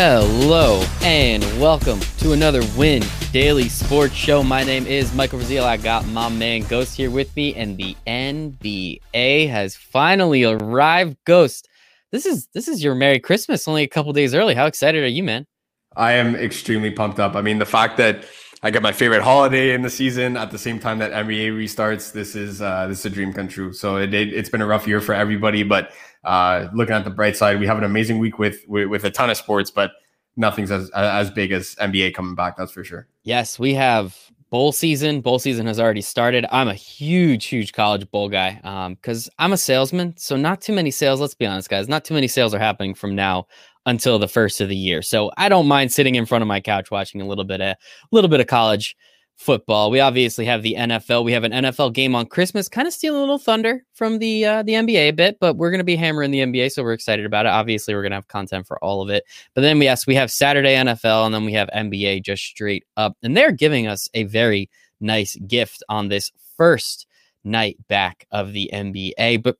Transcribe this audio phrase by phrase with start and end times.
[0.00, 3.02] Hello and welcome to another Win
[3.32, 4.44] Daily Sports Show.
[4.44, 5.64] My name is Michael Brazil.
[5.64, 11.16] I got my man Ghost here with me, and the NBA has finally arrived.
[11.24, 11.66] Ghost,
[12.12, 14.54] this is this is your Merry Christmas only a couple days early.
[14.54, 15.48] How excited are you, man?
[15.96, 17.34] I am extremely pumped up.
[17.34, 18.24] I mean, the fact that
[18.62, 22.12] I get my favorite holiday in the season at the same time that NBA restarts.
[22.12, 23.72] This is uh, this is a dream come true.
[23.72, 25.92] So it, it, has been a rough year for everybody, but
[26.28, 29.10] uh, looking at the bright side, we have an amazing week with, with, with a
[29.10, 29.92] ton of sports, but
[30.36, 32.56] nothing's as as big as NBA coming back.
[32.56, 33.08] That's for sure.
[33.24, 34.14] Yes, we have
[34.50, 35.22] bowl season.
[35.22, 36.44] Bowl season has already started.
[36.52, 38.60] I'm a huge, huge college bowl guy
[38.90, 40.16] because um, I'm a salesman.
[40.18, 41.18] So not too many sales.
[41.18, 41.88] Let's be honest, guys.
[41.88, 43.46] Not too many sales are happening from now
[43.86, 45.00] until the first of the year.
[45.00, 47.74] So I don't mind sitting in front of my couch watching a little bit a
[48.12, 48.96] little bit of college
[49.38, 49.90] football.
[49.90, 51.24] We obviously have the NFL.
[51.24, 54.44] We have an NFL game on Christmas, kind of stealing a little thunder from the
[54.44, 56.92] uh, the NBA a bit, but we're going to be hammering the NBA, so we're
[56.92, 57.50] excited about it.
[57.50, 59.24] Obviously, we're going to have content for all of it.
[59.54, 63.16] But then, yes, we have Saturday NFL, and then we have NBA just straight up,
[63.22, 64.68] and they're giving us a very
[65.00, 67.06] nice gift on this first
[67.44, 69.42] night back of the NBA.
[69.42, 69.56] But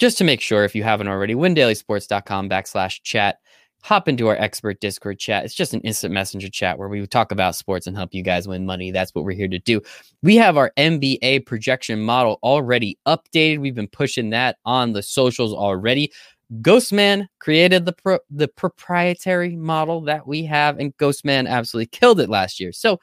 [0.00, 3.38] just to make sure, if you haven't already, windailysports.com backslash chat
[3.82, 5.44] hop into our expert Discord chat.
[5.44, 8.46] It's just an instant messenger chat where we talk about sports and help you guys
[8.46, 8.90] win money.
[8.90, 9.80] That's what we're here to do.
[10.22, 13.60] We have our NBA projection model already updated.
[13.60, 16.12] We've been pushing that on the socials already.
[16.60, 22.28] Ghostman created the pro- the proprietary model that we have, and Ghostman absolutely killed it
[22.28, 22.72] last year.
[22.72, 22.98] So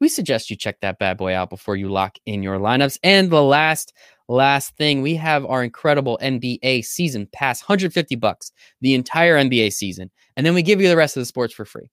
[0.00, 2.98] we suggest you check that bad boy out before you lock in your lineups.
[3.02, 3.92] And the last
[4.28, 10.10] last thing, we have our incredible NBA season pass, 150 bucks, the entire NBA season.
[10.36, 11.90] And then we give you the rest of the sports for free.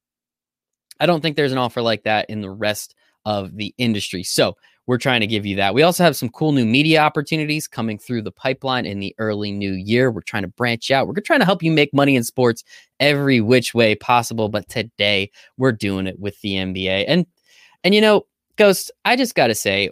[0.99, 2.95] I don't think there's an offer like that in the rest
[3.25, 4.23] of the industry.
[4.23, 5.73] So we're trying to give you that.
[5.73, 9.51] We also have some cool new media opportunities coming through the pipeline in the early
[9.51, 10.11] new year.
[10.11, 11.07] We're trying to branch out.
[11.07, 12.63] We're trying to help you make money in sports
[12.99, 14.49] every which way possible.
[14.49, 17.05] But today we're doing it with the NBA.
[17.07, 17.25] And
[17.83, 19.89] and you know, Ghost, I just got to say,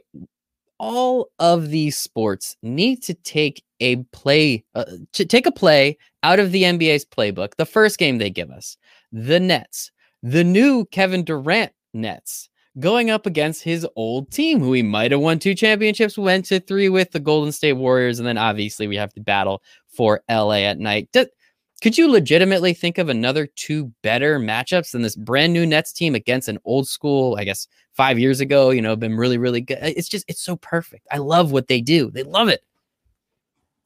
[0.80, 6.40] all of these sports need to take a play, uh, to take a play out
[6.40, 7.56] of the NBA's playbook.
[7.58, 8.78] The first game they give us,
[9.12, 9.92] the Nets,
[10.24, 12.50] the new Kevin Durant Nets,
[12.80, 16.60] going up against his old team, who he might have won two championships, went to
[16.60, 20.62] three with the Golden State Warriors, and then obviously we have to battle for LA
[20.64, 21.10] at night.
[21.82, 26.14] Could you legitimately think of another two better matchups than this brand new Nets team
[26.14, 29.80] against an old school, I guess, five years ago, you know, been really, really good?
[29.82, 31.08] It's just, it's so perfect.
[31.12, 32.12] I love what they do.
[32.12, 32.64] They love it.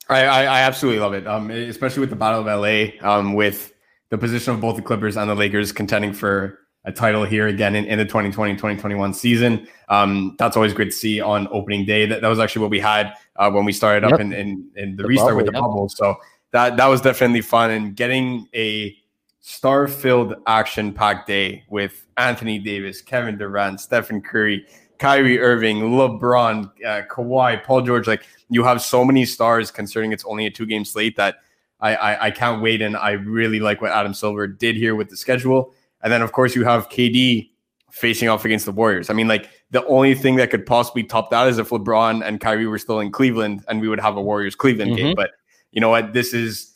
[0.09, 3.73] I, I, I absolutely love it, um, especially with the Battle of LA, um, with
[4.09, 7.75] the position of both the Clippers and the Lakers contending for a title here again
[7.75, 9.67] in, in the 2020-2021 season.
[9.89, 12.05] Um, that's always great to see on opening day.
[12.05, 14.13] That, that was actually what we had uh, when we started yep.
[14.13, 15.61] up in, in, in the, the restart bubble, with the yep.
[15.61, 15.89] bubble.
[15.89, 16.17] So
[16.55, 18.95] that that was definitely fun and getting a
[19.41, 24.65] star-filled action-packed day with Anthony Davis, Kevin Durant, Stephen Curry,
[24.97, 28.07] Kyrie Irving, LeBron, uh, Kawhi, Paul George.
[28.07, 31.39] Like you have so many stars considering it's only a two-game slate that
[31.81, 32.81] I, I, I can't wait.
[32.81, 35.73] And I really like what Adam Silver did here with the schedule.
[36.03, 37.49] And then of course you have KD
[37.91, 39.09] facing off against the Warriors.
[39.09, 42.39] I mean, like the only thing that could possibly top that is if LeBron and
[42.39, 45.07] Kyrie were still in Cleveland and we would have a Warriors Cleveland mm-hmm.
[45.07, 45.15] game.
[45.15, 45.31] But
[45.75, 46.13] you know what?
[46.13, 46.73] This is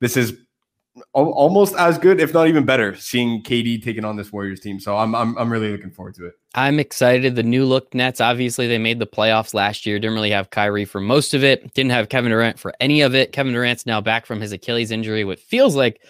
[0.00, 0.36] this is
[1.12, 4.80] almost as good, if not even better, seeing KD taking on this Warriors team.
[4.80, 6.34] So I'm I'm I'm really looking forward to it.
[6.54, 7.36] I'm excited.
[7.36, 9.98] The new look Nets, obviously, they made the playoffs last year.
[9.98, 11.72] Didn't really have Kyrie for most of it.
[11.74, 13.32] Didn't have Kevin Durant for any of it.
[13.32, 15.24] Kevin Durant's now back from his Achilles injury.
[15.24, 16.00] What feels like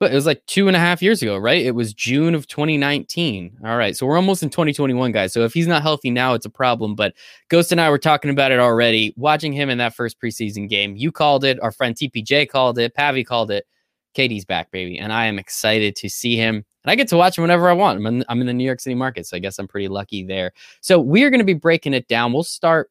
[0.00, 1.64] but it was like two and a half years ago, right?
[1.64, 3.58] It was June of 2019.
[3.64, 3.96] All right.
[3.96, 5.32] So we're almost in 2021, guys.
[5.32, 6.94] So if he's not healthy now, it's a problem.
[6.94, 7.14] But
[7.48, 9.14] Ghost and I were talking about it already.
[9.16, 11.60] Watching him in that first preseason game, you called it.
[11.62, 12.94] Our friend TPJ called it.
[12.94, 13.66] Pavi called it.
[14.16, 14.98] KD's back, baby.
[14.98, 16.56] And I am excited to see him.
[16.56, 17.98] And I get to watch him whenever I want.
[17.98, 19.26] I'm in, I'm in the New York City market.
[19.26, 20.52] So I guess I'm pretty lucky there.
[20.80, 22.32] So we are going to be breaking it down.
[22.32, 22.90] We'll start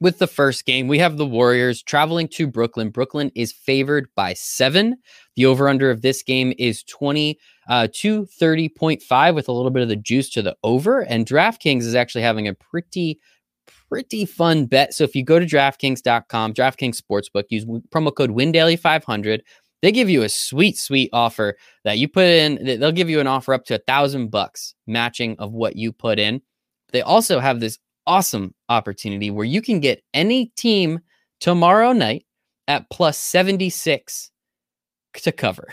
[0.00, 2.90] with the first game, we have the Warriors traveling to Brooklyn.
[2.90, 4.96] Brooklyn is favored by seven.
[5.36, 7.38] The over under of this game is 20
[7.68, 11.00] uh, to 30.5 with a little bit of the juice to the over.
[11.00, 13.20] And DraftKings is actually having a pretty,
[13.88, 14.94] pretty fun bet.
[14.94, 19.40] So if you go to DraftKings.com, DraftKings Sportsbook, use promo code WinDaily500.
[19.82, 22.78] They give you a sweet, sweet offer that you put in.
[22.80, 26.18] They'll give you an offer up to a thousand bucks matching of what you put
[26.18, 26.40] in.
[26.92, 31.00] They also have this awesome opportunity where you can get any team
[31.40, 32.26] tomorrow night
[32.68, 34.30] at plus 76
[35.14, 35.68] to cover.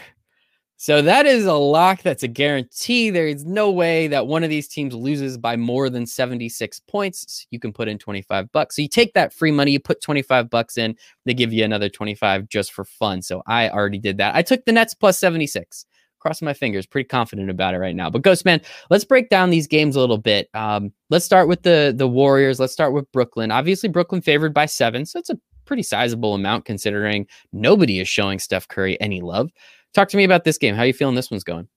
[0.81, 2.01] So that is a lock.
[2.01, 3.11] That's a guarantee.
[3.11, 7.45] There is no way that one of these teams loses by more than 76 points.
[7.51, 8.77] You can put in 25 bucks.
[8.77, 11.87] So you take that free money, you put 25 bucks in, they give you another
[11.87, 13.21] 25 just for fun.
[13.21, 14.33] So I already did that.
[14.33, 15.85] I took the Nets plus 76.
[16.21, 18.09] Crossing my fingers, pretty confident about it right now.
[18.09, 20.49] But Ghost Man, let's break down these games a little bit.
[20.53, 22.59] Um, let's start with the the Warriors.
[22.59, 23.51] Let's start with Brooklyn.
[23.51, 28.39] Obviously, Brooklyn favored by seven, so it's a pretty sizable amount considering nobody is showing
[28.39, 29.51] Steph Curry any love.
[29.93, 30.75] Talk to me about this game.
[30.75, 31.67] How are you feeling this one's going?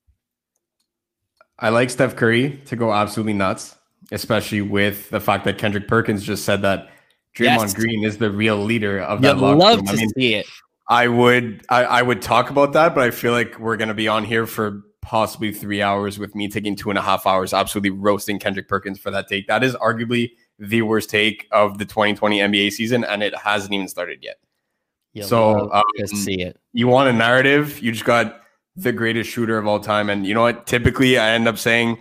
[1.59, 3.77] I like Steph Curry to go absolutely nuts,
[4.13, 6.91] especially with the fact that Kendrick Perkins just said that
[7.37, 7.75] Draymond yes.
[7.75, 9.87] Green is the real leader of that You'd locker love room.
[9.87, 10.47] To I mean, see it.
[10.89, 14.09] I would I, I would talk about that, but I feel like we're gonna be
[14.09, 17.91] on here for possibly three hours with me taking two and a half hours, absolutely
[17.91, 19.47] roasting Kendrick Perkins for that take.
[19.47, 23.89] That is arguably the worst take of the 2020 NBA season, and it hasn't even
[23.89, 24.37] started yet.
[25.13, 26.59] You'll so um, see it.
[26.73, 27.81] You want a narrative?
[27.81, 28.41] You just got
[28.77, 30.67] the greatest shooter of all time, and you know what?
[30.67, 31.99] Typically, I end up saying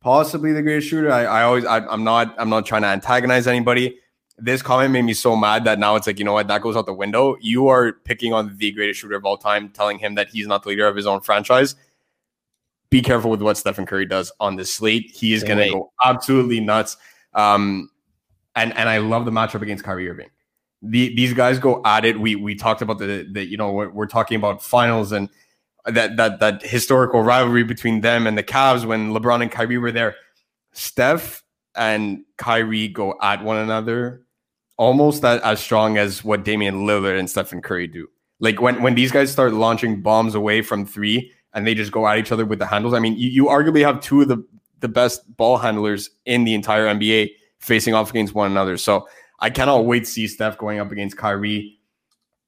[0.00, 1.12] possibly the greatest shooter.
[1.12, 3.98] I, I always I, I'm not I'm not trying to antagonize anybody
[4.38, 6.76] this comment made me so mad that now it's like, you know what, that goes
[6.76, 7.36] out the window.
[7.40, 10.62] You are picking on the greatest shooter of all time, telling him that he's not
[10.62, 11.74] the leader of his own franchise.
[12.90, 15.10] Be careful with what Stephen Curry does on this slate.
[15.10, 16.96] He is going to go absolutely nuts.
[17.34, 17.90] Um,
[18.54, 20.30] and and I love the matchup against Kyrie Irving.
[20.82, 22.20] The, these guys go at it.
[22.20, 25.28] We we talked about the the you know we're, we're talking about finals and
[25.84, 29.92] that that that historical rivalry between them and the Cavs when LeBron and Kyrie were
[29.92, 30.14] there.
[30.72, 31.42] Steph
[31.74, 34.25] and Kyrie go at one another
[34.76, 38.08] almost that as strong as what Damian Lillard and Stephen Curry do.
[38.40, 42.06] Like when when these guys start launching bombs away from three and they just go
[42.06, 42.92] at each other with the handles.
[42.92, 44.44] I mean, you, you arguably have two of the
[44.80, 47.30] the best ball handlers in the entire NBA
[47.60, 48.76] facing off against one another.
[48.76, 49.08] So
[49.40, 51.78] I cannot wait to see Steph going up against Kyrie.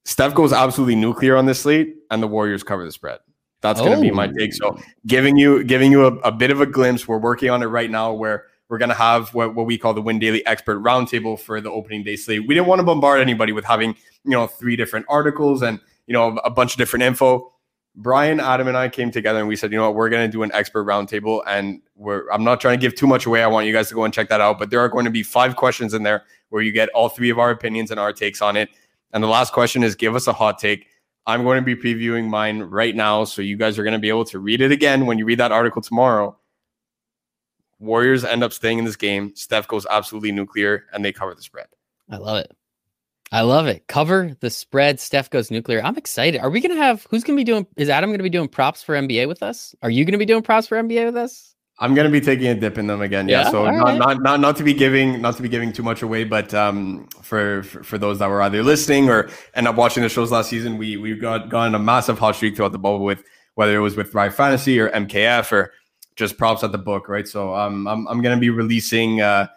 [0.05, 3.19] Steph goes absolutely nuclear on this slate, and the Warriors cover the spread.
[3.61, 4.33] That's going to be my oh.
[4.37, 4.53] take.
[4.53, 4.81] So oh.
[5.05, 7.07] giving you giving you a, a bit of a glimpse.
[7.07, 9.93] We're working on it right now, where we're going to have what, what we call
[9.93, 12.47] the Win Daily Expert Roundtable for the opening day slate.
[12.47, 16.13] We didn't want to bombard anybody with having, you know, three different articles and, you
[16.13, 17.51] know, a bunch of different info.
[17.95, 20.31] Brian, Adam, and I came together and we said, you know what, we're going to
[20.31, 21.41] do an expert roundtable.
[21.47, 23.43] And we're, I'm not trying to give too much away.
[23.43, 24.59] I want you guys to go and check that out.
[24.59, 27.31] But there are going to be five questions in there where you get all three
[27.31, 28.69] of our opinions and our takes on it.
[29.11, 30.87] And the last question is give us a hot take.
[31.25, 33.23] I'm going to be previewing mine right now.
[33.23, 35.39] So you guys are going to be able to read it again when you read
[35.39, 36.37] that article tomorrow.
[37.79, 39.35] Warriors end up staying in this game.
[39.35, 41.67] Steph goes absolutely nuclear and they cover the spread.
[42.09, 42.51] I love it.
[43.31, 43.87] I love it.
[43.87, 44.99] Cover the spread.
[44.99, 45.81] Steph goes nuclear.
[45.83, 46.41] I'm excited.
[46.41, 47.67] Are we going to have who's going to be doing?
[47.77, 49.75] Is Adam going to be doing props for NBA with us?
[49.83, 51.55] Are you going to be doing props for NBA with us?
[51.81, 53.29] I'm going to be taking a dip in them again.
[53.29, 53.43] Yeah.
[53.43, 53.97] yeah so not, right.
[53.97, 57.07] not, not, not to be giving, not to be giving too much away, but um,
[57.21, 60.49] for, for, for those that were either listening or end up watching the shows last
[60.49, 63.23] season, we, we got gone a massive hot streak throughout the bubble with
[63.55, 65.71] whether it was with Thrive Fantasy or MKF or
[66.19, 67.27] just props at the book, right?
[67.27, 69.47] So um, I'm I'm gonna be releasing uh,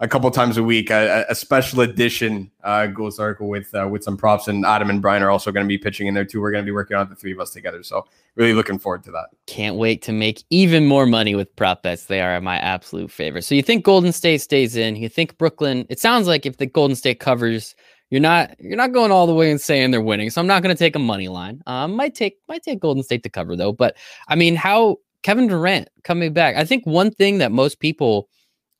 [0.00, 4.02] a couple times a week a, a special edition uh, Ghost article with uh, with
[4.02, 6.40] some props, and Adam and Brian are also gonna be pitching in there too.
[6.40, 8.04] We're gonna be working on the three of us together, so
[8.34, 9.28] really looking forward to that.
[9.46, 12.06] Can't wait to make even more money with prop bets.
[12.06, 13.44] They are my absolute favorite.
[13.44, 14.96] So you think Golden State stays in?
[14.96, 15.86] You think Brooklyn?
[15.88, 17.74] It sounds like if the Golden State covers.
[18.10, 20.62] You're not you're not going all the way and saying they're winning, so I'm not
[20.62, 21.60] going to take a money line.
[21.66, 23.98] Um, might take might take Golden State to cover though, but
[24.28, 26.56] I mean, how Kevin Durant coming back.
[26.56, 28.28] I think one thing that most people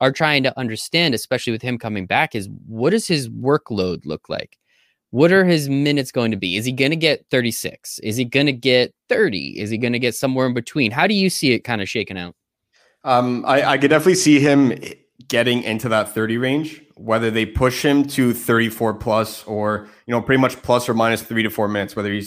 [0.00, 4.28] are trying to understand, especially with him coming back, is what does his workload look
[4.28, 4.58] like?
[5.10, 6.56] What are his minutes going to be?
[6.56, 7.98] Is he going to get 36?
[8.00, 9.58] Is he going to get 30?
[9.58, 10.90] Is he going to get somewhere in between?
[10.90, 12.34] How do you see it kind of shaking out?
[13.04, 14.78] Um, I, I could definitely see him
[15.26, 20.20] getting into that 30 range, whether they push him to 34 plus or, you know,
[20.20, 22.24] pretty much plus or minus three to four minutes, whether he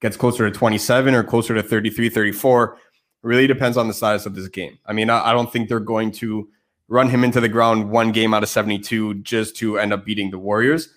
[0.00, 2.78] gets closer to 27 or closer to 33, 34
[3.24, 4.78] really depends on the status of this game.
[4.86, 6.48] I mean, I, I don't think they're going to
[6.88, 10.30] run him into the ground one game out of 72 just to end up beating
[10.30, 10.90] the Warriors.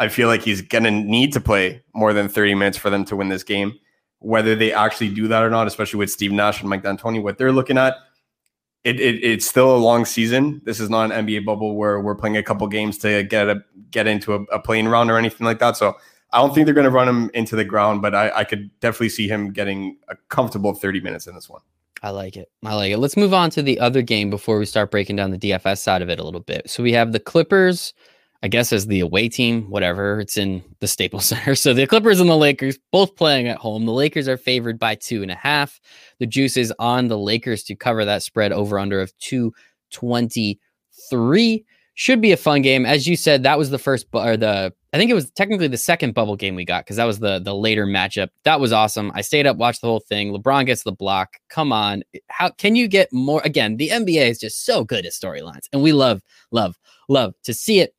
[0.00, 3.04] I feel like he's going to need to play more than 30 minutes for them
[3.06, 3.74] to win this game.
[4.20, 7.38] Whether they actually do that or not, especially with Steve Nash and Mike D'Antoni, what
[7.38, 7.94] they're looking at,
[8.84, 10.60] it, it, it's still a long season.
[10.64, 13.62] This is not an NBA bubble where we're playing a couple games to get a
[13.90, 15.76] get into a, a playing round or anything like that.
[15.76, 15.96] So
[16.30, 18.70] I don't think they're going to run him into the ground, but I, I could
[18.80, 21.62] definitely see him getting a comfortable 30 minutes in this one.
[22.02, 22.50] I like it.
[22.64, 22.98] I like it.
[22.98, 26.02] Let's move on to the other game before we start breaking down the DFS side
[26.02, 26.68] of it a little bit.
[26.70, 27.94] So we have the Clippers,
[28.42, 30.20] I guess, as the away team, whatever.
[30.20, 31.54] It's in the Staples Center.
[31.54, 33.86] So the Clippers and the Lakers both playing at home.
[33.86, 35.80] The Lakers are favored by two and a half.
[36.18, 41.64] The juice is on the Lakers to cover that spread over under of 223.
[41.94, 42.86] Should be a fun game.
[42.86, 45.76] As you said, that was the first or the I think it was technically the
[45.76, 48.30] second bubble game we got because that was the the later matchup.
[48.44, 49.12] That was awesome.
[49.14, 50.32] I stayed up, watched the whole thing.
[50.32, 51.36] LeBron gets the block.
[51.50, 53.42] Come on, how can you get more?
[53.44, 56.78] Again, the NBA is just so good at storylines, and we love, love,
[57.08, 57.94] love to see it.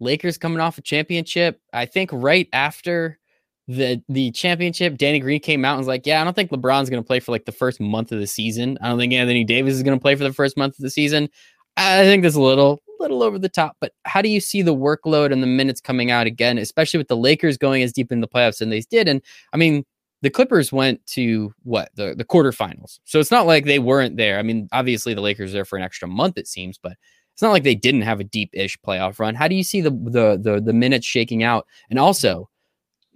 [0.00, 1.60] Lakers coming off a championship.
[1.72, 3.18] I think right after
[3.66, 6.90] the the championship, Danny Green came out and was like, "Yeah, I don't think LeBron's
[6.90, 8.76] going to play for like the first month of the season.
[8.82, 10.90] I don't think Anthony Davis is going to play for the first month of the
[10.90, 11.30] season."
[11.76, 14.74] I think that's a little little over the top, but how do you see the
[14.74, 18.20] workload and the minutes coming out again, especially with the Lakers going as deep in
[18.20, 19.08] the playoffs than they did?
[19.08, 19.84] And I mean,
[20.22, 24.38] the Clippers went to what the the quarterfinals, so it's not like they weren't there.
[24.38, 26.92] I mean, obviously the Lakers are there for an extra month, it seems, but
[27.32, 29.34] it's not like they didn't have a deep-ish playoff run.
[29.34, 31.66] How do you see the the the, the minutes shaking out?
[31.88, 32.50] And also,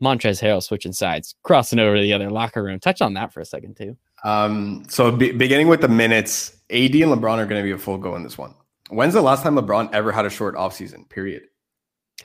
[0.02, 2.80] Montrezl Harrell switching sides, crossing over to the other locker room.
[2.80, 3.96] Touch on that for a second too.
[4.24, 7.78] Um, so be, beginning with the minutes, AD and LeBron are going to be a
[7.78, 8.54] full go in this one.
[8.90, 11.08] When's the last time LeBron ever had a short offseason?
[11.08, 11.44] Period.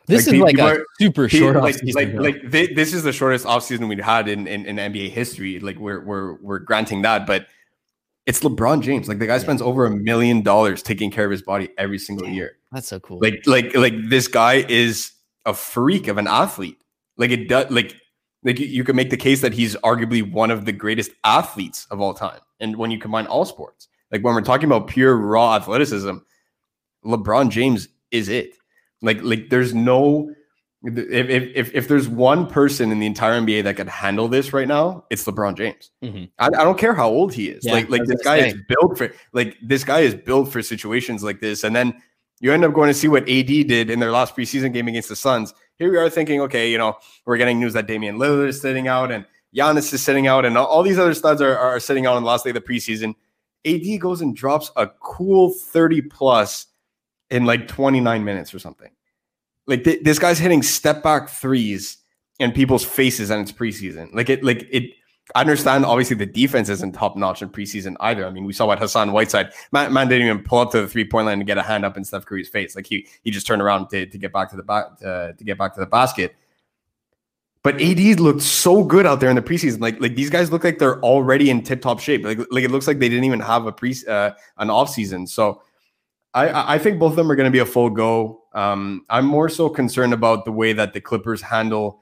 [0.05, 1.95] This like, is like a are, super short like, offseason.
[1.95, 5.59] Like, like they, this is the shortest offseason we've had in, in, in NBA history.
[5.59, 7.47] Like we're we're we're granting that, but
[8.25, 9.07] it's LeBron James.
[9.07, 12.27] Like the guy spends over a million dollars taking care of his body every single
[12.27, 12.57] year.
[12.71, 13.19] That's so cool.
[13.21, 15.11] Like like like this guy is
[15.45, 16.77] a freak of an athlete.
[17.17, 17.95] Like it does like
[18.43, 21.99] like you could make the case that he's arguably one of the greatest athletes of
[21.99, 22.39] all time.
[22.59, 26.17] And when you combine all sports, like when we're talking about pure raw athleticism,
[27.05, 28.55] LeBron James is it.
[29.01, 30.33] Like like there's no
[30.83, 34.67] if, if if there's one person in the entire NBA that could handle this right
[34.67, 35.91] now, it's LeBron James.
[36.03, 36.25] Mm-hmm.
[36.39, 37.65] I, I, don't care how old he is.
[37.65, 38.47] Yeah, like like this guy say.
[38.49, 41.63] is built for like this guy is built for situations like this.
[41.63, 42.01] And then
[42.39, 45.09] you end up going to see what AD did in their last preseason game against
[45.09, 45.53] the Suns.
[45.77, 48.87] Here we are thinking, okay, you know, we're getting news that Damian Lillard is sitting
[48.87, 49.25] out and
[49.55, 52.27] Giannis is sitting out, and all these other studs are, are sitting out on the
[52.27, 53.15] last day of the preseason.
[53.65, 56.67] AD goes and drops a cool 30 plus
[57.31, 58.89] in like 29 minutes or something.
[59.67, 61.97] Like th- this guy's hitting step back threes
[62.39, 64.13] in people's faces and it's preseason.
[64.13, 64.91] Like it, like it.
[65.35, 65.85] I understand.
[65.85, 68.25] Obviously, the defense isn't top notch in preseason either.
[68.25, 70.87] I mean, we saw what Hassan Whiteside man, man didn't even pull up to the
[70.87, 72.75] three point line and get a hand up in Steph Curry's face.
[72.75, 75.43] Like he he just turned around to, to get back to the back uh, to
[75.43, 76.35] get back to the basket.
[77.61, 79.81] But AD looked so good out there in the preseason.
[79.81, 82.23] Like like these guys look like they're already in tip top shape.
[82.23, 85.27] Like like it looks like they didn't even have a pre uh, an off season.
[85.27, 85.61] So
[86.33, 88.43] I, I think both of them are going to be a full go.
[88.53, 92.01] Um, I'm more so concerned about the way that the Clippers handle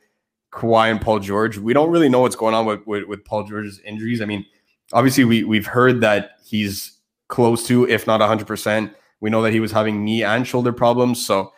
[0.51, 1.57] Kawhi and Paul George.
[1.57, 4.21] We don't really know what's going on with, with, with Paul George's injuries.
[4.21, 4.45] I mean,
[4.93, 6.93] obviously we we've heard that he's
[7.27, 8.47] close to, if not 100.
[8.47, 11.25] percent We know that he was having knee and shoulder problems.
[11.25, 11.53] So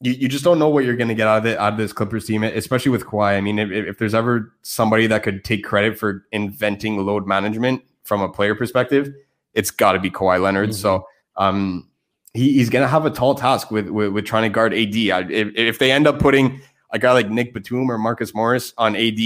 [0.00, 1.78] you, you just don't know what you're going to get out of it out of
[1.78, 3.36] this Clippers team, especially with Kawhi.
[3.36, 7.82] I mean, if, if there's ever somebody that could take credit for inventing load management
[8.04, 9.12] from a player perspective,
[9.54, 10.70] it's got to be Kawhi Leonard.
[10.70, 10.80] Mm-hmm.
[10.80, 11.88] So um,
[12.32, 14.94] he, he's going to have a tall task with, with, with trying to guard AD.
[14.94, 16.60] I, if, if they end up putting
[16.90, 19.18] a guy like Nick Batum or Marcus Morris on AD,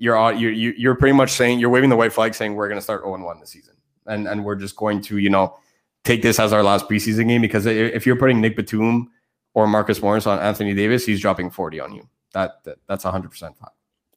[0.00, 2.82] you're you're you're pretty much saying you're waving the white flag, saying we're going to
[2.82, 3.74] start 0 1 this season,
[4.06, 5.56] and and we're just going to you know
[6.04, 9.10] take this as our last preseason game because if you're putting Nick Batum
[9.54, 12.08] or Marcus Morris on Anthony Davis, he's dropping 40 on you.
[12.32, 13.70] That, that that's 100 percent fine.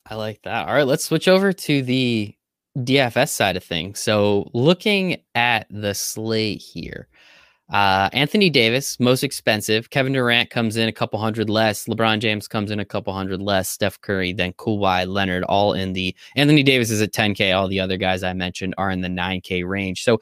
[0.05, 0.67] I like that.
[0.67, 2.35] All right, let's switch over to the
[2.77, 3.99] DFS side of things.
[3.99, 7.07] So, looking at the slate here,
[7.71, 9.89] uh, Anthony Davis, most expensive.
[9.89, 11.85] Kevin Durant comes in a couple hundred less.
[11.85, 13.69] LeBron James comes in a couple hundred less.
[13.69, 17.55] Steph Curry, then Kawhi Leonard, all in the Anthony Davis is at 10K.
[17.55, 20.03] All the other guys I mentioned are in the 9K range.
[20.03, 20.19] So,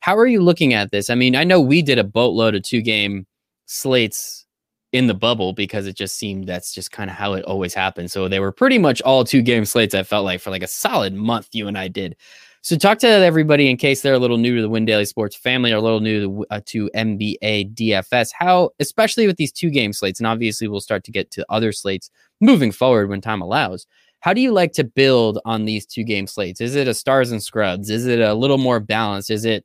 [0.00, 1.10] how are you looking at this?
[1.10, 3.26] I mean, I know we did a boatload of two game
[3.66, 4.45] slates
[4.92, 8.12] in the bubble because it just seemed that's just kind of how it always happens.
[8.12, 9.94] So they were pretty much all two game slates.
[9.94, 12.16] I felt like for like a solid month, you and I did.
[12.62, 15.36] So talk to everybody in case they're a little new to the Win Daily Sports
[15.36, 18.30] family or a little new to, uh, to NBA DFS.
[18.36, 21.70] How, especially with these two game slates, and obviously we'll start to get to other
[21.70, 23.86] slates moving forward when time allows.
[24.18, 26.60] How do you like to build on these two game slates?
[26.60, 27.88] Is it a stars and scrubs?
[27.88, 29.30] Is it a little more balanced?
[29.30, 29.64] Is it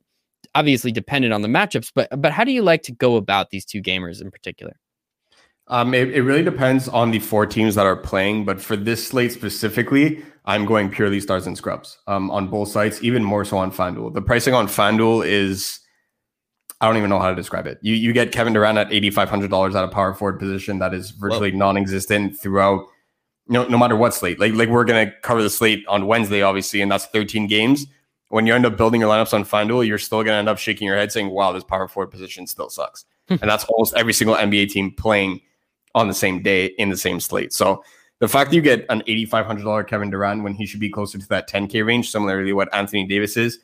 [0.54, 1.90] obviously dependent on the matchups?
[1.92, 4.76] But but how do you like to go about these two gamers in particular?
[5.68, 9.06] Um, it, it really depends on the four teams that are playing, but for this
[9.06, 13.58] slate specifically, I'm going purely stars and scrubs um, on both sites, even more so
[13.58, 14.12] on FanDuel.
[14.12, 15.78] The pricing on FanDuel is,
[16.80, 17.78] I don't even know how to describe it.
[17.80, 21.52] You you get Kevin Durant at $8,500 at a power forward position that is virtually
[21.52, 21.58] Whoa.
[21.58, 22.84] non-existent throughout,
[23.46, 24.40] no, no matter what slate.
[24.40, 27.86] Like, like we're going to cover the slate on Wednesday, obviously, and that's 13 games.
[28.30, 30.58] When you end up building your lineups on FanDuel, you're still going to end up
[30.58, 33.04] shaking your head saying, wow, this power forward position still sucks.
[33.28, 35.40] and that's almost every single NBA team playing–
[35.94, 37.52] on the same day in the same slate.
[37.52, 37.84] So
[38.18, 41.28] the fact that you get an $8,500 Kevin Durant when he should be closer to
[41.28, 43.58] that 10K range, similarly what Anthony Davis is,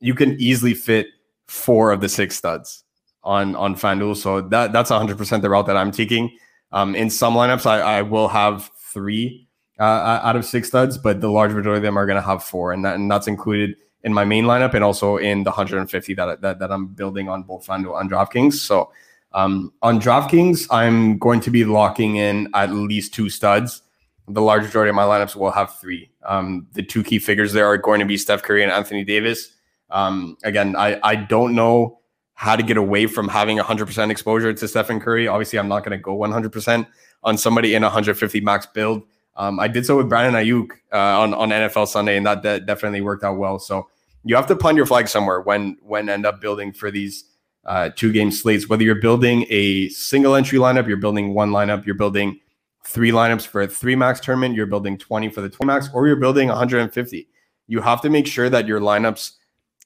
[0.00, 1.06] you can easily fit
[1.46, 2.84] four of the six studs
[3.22, 4.16] on on FanDuel.
[4.16, 6.36] So that that's 100% the route that I'm taking.
[6.72, 11.20] Um, in some lineups, I, I will have three uh, out of six studs, but
[11.20, 13.76] the large majority of them are going to have four, and that and that's included
[14.04, 17.42] in my main lineup and also in the 150 that that, that I'm building on
[17.42, 18.54] both FanDuel and DraftKings.
[18.54, 18.92] So
[19.32, 23.82] um, on DraftKings, I'm going to be locking in at least two studs.
[24.28, 26.10] the large majority of my lineups will have three.
[26.24, 29.52] Um, the two key figures there are going to be Steph Curry and Anthony Davis.
[29.90, 31.98] Um, again, I, I don't know
[32.34, 35.26] how to get away from having 100% exposure to Stephen Curry.
[35.26, 36.86] Obviously, I'm not going to go 100%
[37.22, 39.02] on somebody in 150 max build.
[39.36, 42.66] Um, I did so with Brandon Aiyuk uh, on, on NFL Sunday, and that, that
[42.66, 43.58] definitely worked out well.
[43.58, 43.88] So
[44.24, 47.24] you have to plant your flag somewhere when when end up building for these
[47.64, 48.68] uh, two game slates.
[48.68, 52.40] Whether you're building a single entry lineup, you're building one lineup, you're building
[52.84, 56.06] three lineups for a three max tournament, you're building 20 for the 20 max, or
[56.06, 57.28] you're building 150.
[57.66, 59.32] You have to make sure that your lineups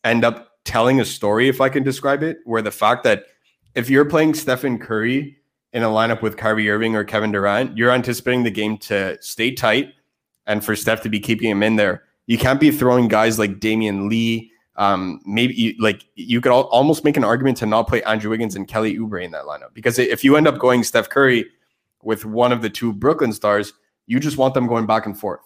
[0.05, 3.27] end up telling a story, if I can describe it, where the fact that
[3.75, 5.37] if you're playing Stephen Curry
[5.73, 9.51] in a lineup with Kyrie Irving or Kevin Durant, you're anticipating the game to stay
[9.51, 9.93] tight
[10.47, 12.05] and for Steph to be keeping him in there.
[12.27, 14.51] You can't be throwing guys like Damion Lee.
[14.77, 18.31] Um, maybe you, like you could al- almost make an argument to not play Andrew
[18.31, 21.47] Wiggins and Kelly Oubre in that lineup because if you end up going Steph Curry
[22.03, 23.73] with one of the two Brooklyn stars,
[24.07, 25.41] you just want them going back and forth.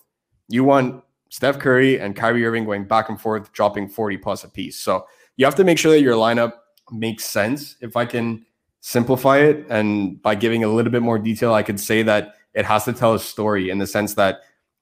[0.49, 4.49] You want Steph Curry and Kyrie Irving going back and forth, dropping 40 plus a
[4.49, 4.79] piece.
[4.79, 5.07] So
[5.37, 6.55] you have to make sure that your lineup
[6.91, 7.77] makes sense.
[7.81, 8.47] If I can
[8.81, 12.65] simplify it and by giving a little bit more detail, I could say that it
[12.65, 14.41] has to tell a story in the sense that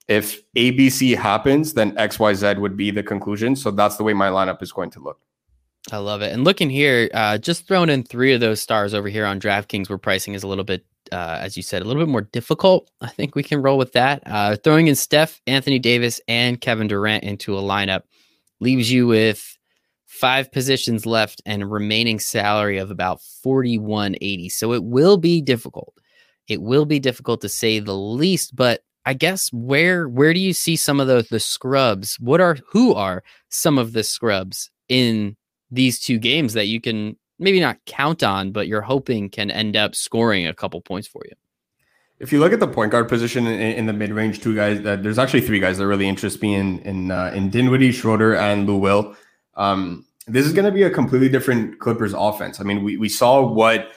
[0.08, 3.56] if ABC happens, then XYZ would be the conclusion.
[3.56, 5.20] So that's the way my lineup is going to look.
[5.92, 6.32] I love it.
[6.32, 9.88] And looking here, uh, just throwing in three of those stars over here on DraftKings,
[9.88, 12.90] where pricing is a little bit, uh, as you said, a little bit more difficult.
[13.00, 14.22] I think we can roll with that.
[14.26, 18.02] Uh, throwing in Steph, Anthony Davis, and Kevin Durant into a lineup
[18.60, 19.56] leaves you with
[20.06, 24.48] five positions left and remaining salary of about 4180.
[24.48, 25.94] So it will be difficult.
[26.48, 30.52] It will be difficult to say the least, but I guess where where do you
[30.52, 32.16] see some of the the scrubs?
[32.20, 35.36] What are who are some of the scrubs in
[35.70, 39.76] these two games that you can maybe not count on, but you're hoping can end
[39.76, 41.34] up scoring a couple points for you?
[42.18, 44.82] If you look at the point guard position in, in the mid range, two guys
[44.82, 48.34] that there's actually three guys that really interest me in in uh, in Dinwiddie, Schroeder,
[48.34, 49.14] and Lou Will.
[49.54, 52.58] Um, this is going to be a completely different Clippers offense.
[52.58, 53.92] I mean, we we saw what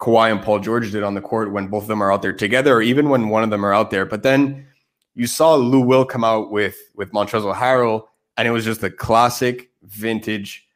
[0.00, 2.32] Kawhi and Paul George did on the court when both of them are out there
[2.32, 4.06] together, or even when one of them are out there.
[4.06, 4.66] But then
[5.14, 8.04] you saw Lou Will come out with with Montrezl Harrell,
[8.36, 10.66] and it was just a classic vintage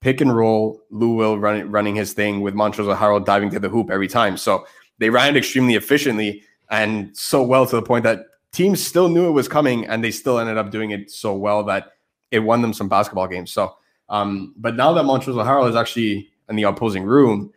[0.00, 0.82] pick and roll.
[0.90, 4.36] Lou Will running running his thing with Montrezl Harrell diving to the hoop every time.
[4.36, 4.66] So
[4.98, 9.28] they ran it extremely efficiently and so well to the point that teams still knew
[9.28, 11.92] it was coming, and they still ended up doing it so well that
[12.32, 13.52] it won them some basketball games.
[13.52, 13.76] So,
[14.08, 17.52] um, but now that Montrezl Harrell is actually in the opposing room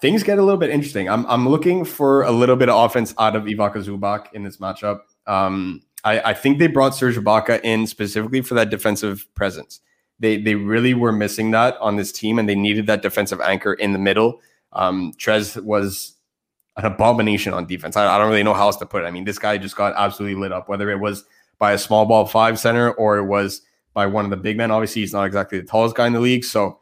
[0.00, 1.08] things get a little bit interesting.
[1.08, 4.58] I'm I'm looking for a little bit of offense out of Ivica Zubac in this
[4.58, 5.00] matchup.
[5.26, 9.80] Um, I, I think they brought Serge Ibaka in specifically for that defensive presence.
[10.20, 13.74] They they really were missing that on this team, and they needed that defensive anchor
[13.74, 14.40] in the middle.
[14.72, 16.14] Um, Trez was
[16.76, 17.96] an abomination on defense.
[17.96, 19.06] I, I don't really know how else to put it.
[19.06, 21.24] I mean, this guy just got absolutely lit up, whether it was
[21.58, 23.62] by a small ball five center or it was
[23.94, 24.70] by one of the big men.
[24.70, 26.78] Obviously, he's not exactly the tallest guy in the league, so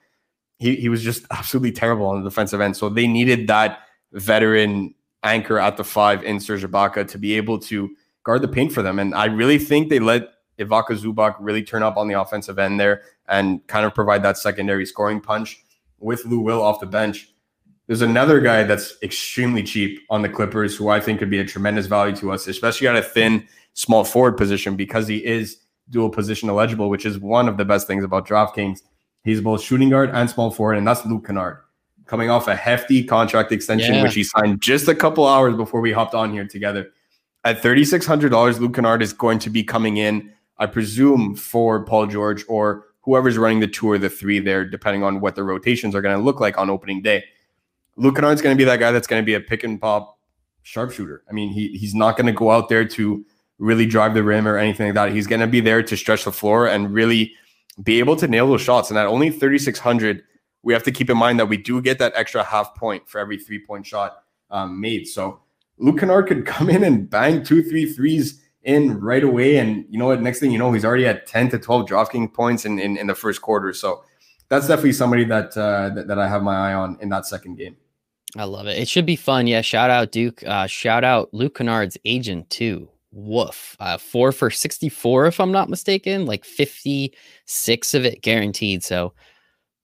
[0.59, 2.77] he, he was just absolutely terrible on the defensive end.
[2.77, 3.81] So they needed that
[4.13, 7.91] veteran anchor at the five in Serge Ibaka to be able to
[8.25, 8.99] guard the paint for them.
[8.99, 12.81] And I really think they let Ivica Zubac really turn up on the offensive end
[12.81, 15.63] there and kind of provide that secondary scoring punch
[15.99, 17.29] with Lou Will off the bench.
[17.87, 21.45] There's another guy that's extremely cheap on the Clippers who I think could be a
[21.45, 25.59] tremendous value to us, especially at a thin small forward position because he is
[25.91, 28.81] dual position eligible, which is one of the best things about DraftKings.
[29.27, 31.59] He's both shooting guard and small forward, and that's Luke Kennard,
[32.07, 34.05] coming off a hefty contract extension, yeah.
[34.05, 36.93] which he signed just a couple hours before we hopped on here together.
[37.45, 42.45] At $3,600, Luke Kennard is going to be coming in, I presume, for Paul George
[42.47, 46.01] or whoever's running the two or the three there, depending on what the rotations are
[46.01, 47.25] going to look like on opening day.
[47.97, 50.21] Luke Kennard's going to be that guy that's going to be a pick and pop
[50.63, 51.25] sharpshooter.
[51.29, 53.27] I mean, he he's not going to go out there to
[53.59, 55.13] really drive the rim or anything like that.
[55.13, 57.33] He's going to be there to stretch the floor and really
[57.83, 58.91] be able to nail those shots.
[58.91, 60.23] And at only 3,600,
[60.63, 63.19] we have to keep in mind that we do get that extra half point for
[63.19, 64.19] every three point shot
[64.51, 65.07] um, made.
[65.07, 65.41] So
[65.79, 69.59] Luke Kennard could come in and bang two, three threes in right away.
[69.59, 70.21] And you know what?
[70.21, 73.07] Next thing you know, he's already at 10 to 12 DraftKings points in, in, in
[73.07, 73.73] the first quarter.
[73.73, 74.03] So
[74.49, 77.57] that's definitely somebody that, uh, that, that I have my eye on in that second
[77.57, 77.77] game.
[78.37, 78.77] I love it.
[78.77, 79.47] It should be fun.
[79.47, 79.61] Yeah.
[79.61, 80.43] Shout out Duke.
[80.45, 83.77] Uh, shout out Luke Kennard's agent too woof.
[83.81, 88.85] Uh, four for 64, if I'm not mistaken, like 56 of it guaranteed.
[88.85, 89.15] So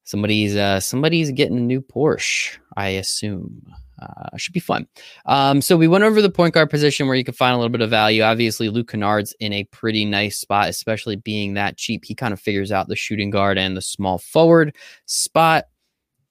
[0.04, 3.62] somebody's uh somebody's getting a new Porsche, I assume.
[4.00, 4.86] Uh, should be fun.
[5.26, 7.70] Um, so we went over the point guard position where you can find a little
[7.70, 8.22] bit of value.
[8.22, 12.04] Obviously, Luke Kennard's in a pretty nice spot, especially being that cheap.
[12.04, 14.74] He kind of figures out the shooting guard and the small forward
[15.06, 15.66] spot.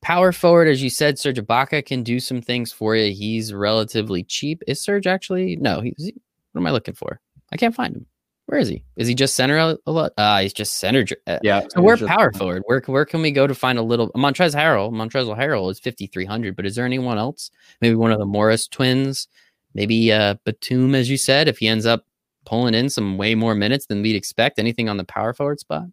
[0.01, 3.13] Power forward, as you said, Serge Ibaka can do some things for you.
[3.13, 4.63] He's relatively cheap.
[4.67, 5.55] Is Serge actually?
[5.55, 6.11] No, he's
[6.51, 7.19] What am I looking for?
[7.51, 8.05] I can't find him.
[8.47, 8.83] Where is he?
[8.97, 10.11] Is he just center a, lot?
[10.17, 11.05] Uh, he's just center.
[11.25, 11.61] Uh, yeah.
[11.69, 12.63] So we're power forward.
[12.65, 14.91] Where where can we go to find a little Montrezl Harrell?
[14.91, 17.49] Montrezl Harrell is fifty three hundred, but is there anyone else?
[17.79, 19.29] Maybe one of the Morris twins.
[19.73, 22.05] Maybe uh, Batum, as you said, if he ends up
[22.45, 24.59] pulling in some way more minutes than we'd expect.
[24.59, 25.85] Anything on the power forward spot?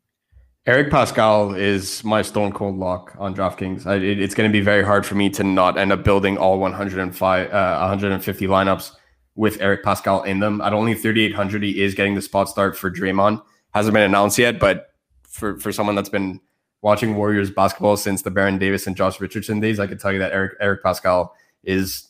[0.66, 3.86] Eric Paschall is my stone cold lock on DraftKings.
[3.86, 6.36] I, it, it's going to be very hard for me to not end up building
[6.36, 8.92] all 105, uh, 150 lineups
[9.38, 10.60] with Eric Paschall in them.
[10.60, 13.40] At only 3,800, he is getting the spot start for Draymond.
[13.72, 16.40] Hasn't been announced yet, but for, for someone that's been
[16.82, 20.18] watching Warriors basketball since the Baron Davis and Josh Richardson days, I can tell you
[20.18, 21.30] that Eric Eric Paschall
[21.62, 22.08] is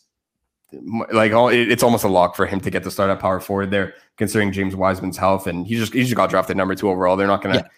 [1.12, 3.94] like it's almost a lock for him to get the start at power forward there,
[4.16, 7.16] considering James Wiseman's health, and he just he just got drafted number two overall.
[7.16, 7.68] They're not going to yeah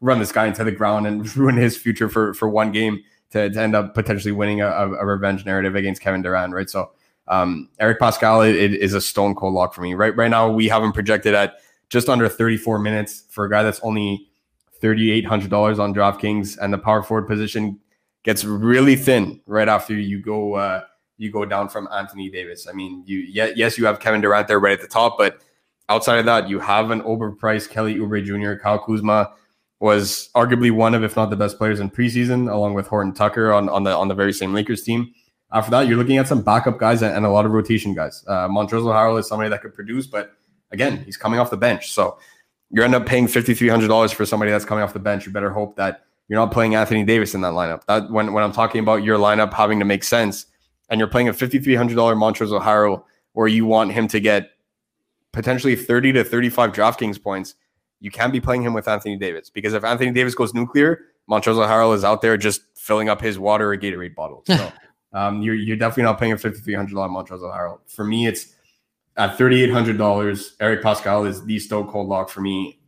[0.00, 3.48] run this guy into the ground and ruin his future for for one game to,
[3.50, 6.68] to end up potentially winning a, a, revenge narrative against Kevin Durant, right?
[6.68, 6.90] So
[7.30, 9.94] um, Eric Paschall it, it is a stone cold lock for me.
[9.94, 11.54] Right right now we have him projected at
[11.88, 14.28] just under 34 minutes for a guy that's only
[14.82, 17.78] $3,800 on DraftKings, and the power forward position
[18.22, 20.82] gets really thin right after you go uh,
[21.16, 22.66] you go down from Anthony Davis.
[22.68, 25.40] I mean, you yes you have Kevin Durant there right at the top, but
[25.88, 29.32] outside of that, you have an overpriced Kelly Oubre Jr., Kyle Kuzma
[29.80, 33.52] was arguably one of, if not the best players in preseason, along with Horton Tucker
[33.52, 35.12] on, on the on the very same Lakers team.
[35.52, 38.24] After that, you're looking at some backup guys and, a lot of rotation guys.
[38.26, 40.36] Uh, Montrezl Harrell is somebody that could produce, but
[40.70, 42.18] again, he's coming off the bench, so
[42.70, 45.26] you end up paying fifty three hundred dollars for somebody that's coming off the bench.
[45.26, 47.84] You better hope that you're not playing Anthony Davis in that lineup.
[47.86, 50.46] That when when I'm talking about your lineup having to make sense,
[50.88, 54.20] and you're playing a fifty three hundred dollar Montrezl Harrell, where you want him to
[54.20, 54.50] get
[55.32, 57.54] potentially thirty to thirty five DraftKings points
[58.00, 61.66] you can't be playing him with Anthony Davis because if Anthony Davis goes nuclear, Montrezl
[61.68, 64.42] Harrell is out there just filling up his water or Gatorade bottle.
[64.46, 64.72] So
[65.12, 67.80] um, you're, you're definitely not paying a $5,300 Montrezl Harrell.
[67.86, 68.54] For me, it's
[69.16, 70.52] at $3,800.
[70.60, 72.78] Eric Paschall is the stone cold lock for me.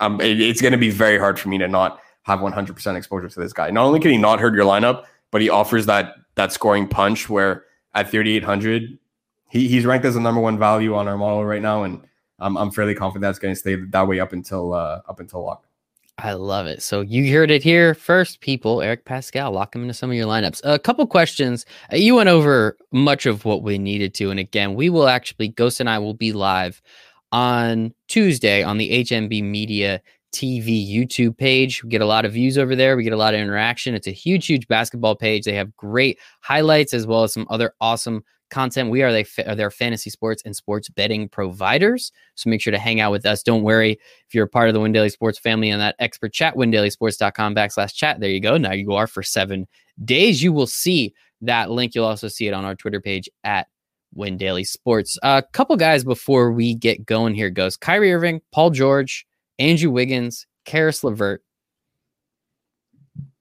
[0.00, 3.28] Um, it, it's going to be very hard for me to not have 100% exposure
[3.28, 3.70] to this guy.
[3.70, 7.28] Not only can he not hurt your lineup, but he offers that that scoring punch
[7.28, 8.98] where at 3,800,
[9.50, 11.82] he, he's ranked as the number one value on our model right now.
[11.82, 12.02] And
[12.38, 15.44] I'm I'm fairly confident that's going to stay that way up until uh, up until
[15.44, 15.64] lock.
[16.22, 16.82] I love it.
[16.82, 18.80] So you heard it here first, people.
[18.80, 20.60] Eric Paschall, lock him into some of your lineups.
[20.62, 21.66] A couple questions.
[21.92, 25.48] Uh, you went over much of what we needed to, and again, we will actually
[25.48, 26.80] Ghost and I will be live
[27.32, 30.00] on Tuesday on the HMB Media
[30.32, 31.82] TV YouTube page.
[31.82, 32.96] We get a lot of views over there.
[32.96, 33.96] We get a lot of interaction.
[33.96, 35.44] It's a huge, huge basketball page.
[35.44, 38.90] They have great highlights as well as some other awesome content.
[38.90, 42.12] We are, they, are their fantasy sports and sports betting providers.
[42.36, 43.42] So make sure to hang out with us.
[43.42, 46.32] Don't worry if you're a part of the Win Daily Sports family and that expert
[46.32, 48.20] chat, windailysports.com backslash chat.
[48.20, 48.56] There you go.
[48.56, 49.66] Now you are for seven
[50.04, 50.42] days.
[50.42, 51.94] You will see that link.
[51.94, 53.66] You'll also see it on our Twitter page at
[54.14, 55.18] Win Daily Sports.
[55.22, 59.26] A uh, couple guys before we get going here goes Kyrie Irving, Paul George,
[59.58, 61.42] Andrew Wiggins, Caris LeVert.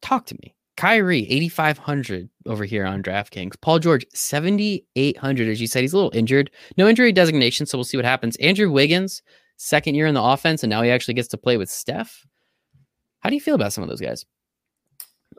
[0.01, 0.55] Talk to me.
[0.81, 3.53] Kyrie, 8,500 over here on DraftKings.
[3.61, 5.47] Paul George, 7,800.
[5.47, 6.49] As you said, he's a little injured.
[6.75, 8.35] No injury designation, so we'll see what happens.
[8.37, 9.21] Andrew Wiggins,
[9.57, 12.25] second year in the offense, and now he actually gets to play with Steph.
[13.19, 14.25] How do you feel about some of those guys?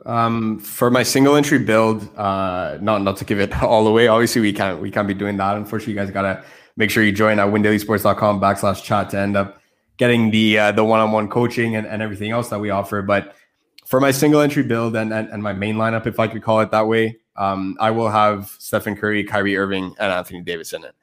[0.05, 4.07] Um, for my single entry build, uh, not not to give it all away.
[4.07, 5.57] Obviously, we can't we can't be doing that.
[5.57, 6.41] Unfortunately, you guys gotta
[6.77, 9.61] make sure you join at windailysports.com backslash chat to end up
[9.97, 13.01] getting the uh, the one-on-one coaching and, and everything else that we offer.
[13.01, 13.35] But
[13.85, 16.59] for my single entry build and, and, and my main lineup, if I could call
[16.61, 20.83] it that way, um, I will have Stephen Curry, Kyrie Irving, and Anthony Davis in
[20.83, 20.95] it.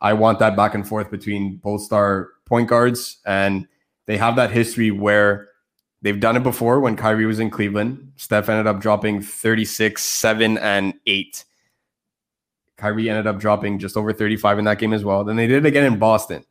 [0.00, 3.66] I want that back and forth between both star point guards, and
[4.06, 5.48] they have that history where
[6.02, 8.12] they've done it before when Kyrie was in Cleveland.
[8.16, 11.44] Steph ended up dropping 36, 7, and 8.
[12.76, 15.24] Kyrie ended up dropping just over 35 in that game as well.
[15.24, 16.44] Then they did it again in Boston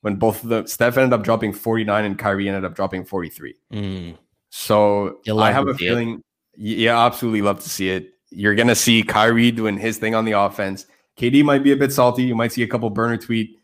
[0.00, 3.54] when both of the Steph ended up dropping 49 and Kyrie ended up dropping 43.
[3.72, 4.18] Mm.
[4.56, 6.22] So I have a feeling,
[6.56, 6.78] it.
[6.78, 8.12] yeah, absolutely love to see it.
[8.30, 10.86] You're gonna see Kyrie doing his thing on the offense.
[11.18, 12.22] KD might be a bit salty.
[12.22, 13.58] You might see a couple burner tweet,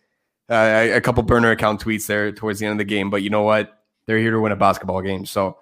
[0.48, 3.08] uh, a couple burner account tweets there towards the end of the game.
[3.08, 3.84] But you know what?
[4.06, 5.26] They're here to win a basketball game.
[5.26, 5.58] So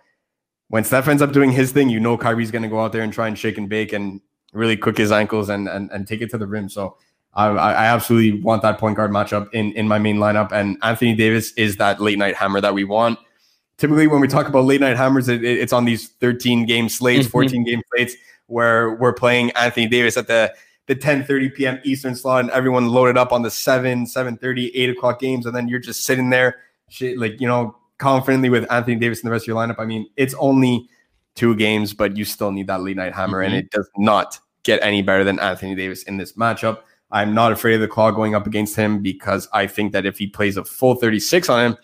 [0.68, 3.12] when Steph ends up doing his thing, you know Kyrie's gonna go out there and
[3.12, 4.22] try and shake and bake and
[4.54, 6.70] really cook his ankles and and, and take it to the rim.
[6.70, 6.96] So
[7.34, 10.52] I, I absolutely want that point guard matchup in in my main lineup.
[10.52, 13.18] And Anthony Davis is that late night hammer that we want
[13.78, 17.26] typically when we talk about late night hammers, it, it's on these 13 game slates,
[17.26, 17.32] mm-hmm.
[17.32, 18.14] 14 game slates
[18.46, 20.52] where we're playing Anthony Davis at the
[20.86, 21.78] the 10 30 p.m.
[21.84, 25.44] Eastern slot and everyone loaded up on the 7, 7 30, 8 o'clock games.
[25.44, 26.56] And then you're just sitting there,
[26.88, 29.78] shit, like, you know, confidently with Anthony Davis in the rest of your lineup.
[29.78, 30.88] I mean, it's only
[31.34, 33.44] two games, but you still need that late night hammer.
[33.44, 33.54] Mm-hmm.
[33.54, 36.80] And it does not get any better than Anthony Davis in this matchup.
[37.10, 40.18] I'm not afraid of the claw going up against him because I think that if
[40.18, 41.78] he plays a full 36 on him,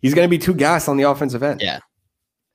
[0.00, 1.60] he's going to be too gassed on the offensive end.
[1.60, 1.80] Yeah.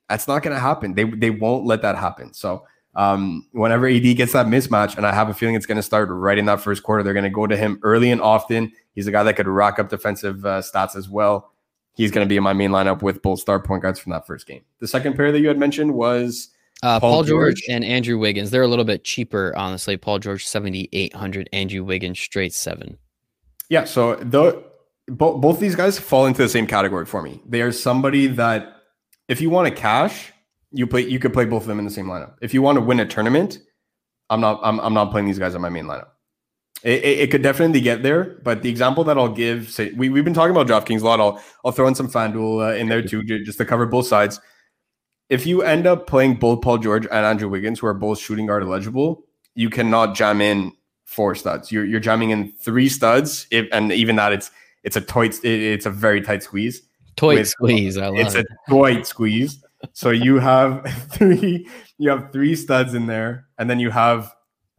[0.09, 0.93] That's not going to happen.
[0.93, 2.33] They, they won't let that happen.
[2.33, 5.83] So um, whenever AD gets that mismatch, and I have a feeling it's going to
[5.83, 8.71] start right in that first quarter, they're going to go to him early and often.
[8.93, 11.51] He's a guy that could rock up defensive uh, stats as well.
[11.93, 14.27] He's going to be in my main lineup with both star point guards from that
[14.27, 14.63] first game.
[14.79, 16.49] The second pair that you had mentioned was
[16.83, 17.55] uh, Paul, Paul George.
[17.55, 17.65] George.
[17.69, 18.49] and Andrew Wiggins.
[18.49, 19.97] They're a little bit cheaper, honestly.
[19.97, 22.97] Paul George seventy eight hundred, Andrew Wiggins straight seven.
[23.69, 24.63] Yeah, so the
[25.17, 27.41] both both these guys fall into the same category for me.
[27.47, 28.75] They are somebody that
[29.27, 30.31] if you want to cash,
[30.71, 32.33] you play you could play both of them in the same lineup.
[32.41, 33.59] If you want to win a tournament,
[34.29, 36.07] I'm not I'm, I'm not playing these guys on my main lineup.
[36.83, 40.09] It, it, it, could definitely get there, but the example that I'll give, say we,
[40.09, 41.19] we've been talking about DraftKings a lot.
[41.19, 44.39] I'll I'll throw in some FanDuel uh, in there too, just to cover both sides
[45.31, 48.47] if you end up playing both Paul George and Andrew Wiggins, who are both shooting
[48.47, 49.23] guard eligible,
[49.55, 50.73] you cannot jam in
[51.05, 51.71] four studs.
[51.71, 54.51] You're, you're jamming in three studs, if, and even that it's
[54.83, 56.81] it's a tight it's a very tight squeeze.
[57.15, 57.97] Tight squeeze.
[57.97, 58.45] I love it's it.
[58.45, 59.63] a tight squeeze.
[59.93, 61.67] So you have three
[61.97, 64.33] you have three studs in there, and then you have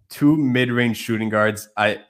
[0.09, 1.69] two mid range shooting guards.
[1.77, 2.01] I.